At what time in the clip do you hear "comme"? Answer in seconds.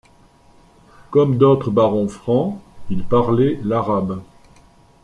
1.11-1.37